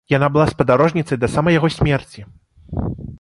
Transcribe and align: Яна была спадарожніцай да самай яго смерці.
Яна 0.11 0.27
была 0.35 0.45
спадарожніцай 0.53 1.17
да 1.23 1.27
самай 1.35 1.57
яго 1.59 1.69
смерці. 1.77 2.21